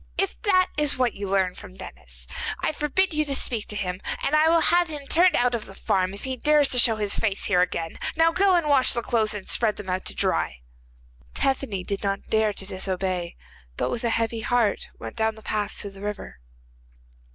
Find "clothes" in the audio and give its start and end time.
9.03-9.35